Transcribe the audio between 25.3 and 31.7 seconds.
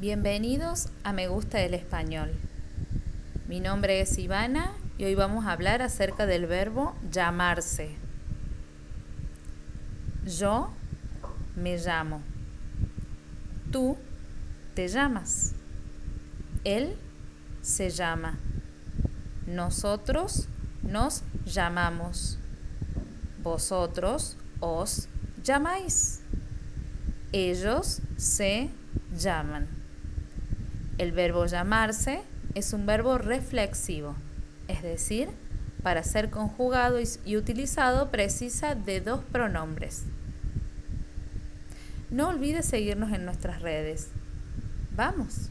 llamáis. Ellos se llaman. El verbo